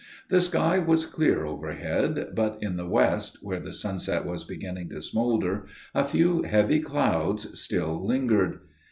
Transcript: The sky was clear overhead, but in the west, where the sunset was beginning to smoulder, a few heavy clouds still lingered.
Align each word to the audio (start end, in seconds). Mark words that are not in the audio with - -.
The 0.29 0.41
sky 0.41 0.79
was 0.79 1.05
clear 1.05 1.45
overhead, 1.45 2.29
but 2.33 2.57
in 2.59 2.75
the 2.75 2.87
west, 2.87 3.37
where 3.43 3.59
the 3.59 3.71
sunset 3.71 4.25
was 4.25 4.43
beginning 4.43 4.89
to 4.89 4.99
smoulder, 4.99 5.67
a 5.93 6.05
few 6.07 6.41
heavy 6.41 6.79
clouds 6.79 7.59
still 7.59 8.03
lingered. 8.03 8.61